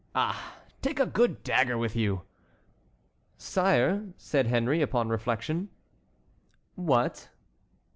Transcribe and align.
Ah! 0.15 0.63
take 0.81 0.99
a 0.99 1.05
good 1.05 1.43
dagger 1.43 1.77
with 1.77 1.95
you!" 1.95 2.23
"Sire," 3.37 4.03
said 4.17 4.47
Henry, 4.47 4.81
"upon 4.81 5.09
reflection"— 5.09 5.69
"What?" 6.73 7.29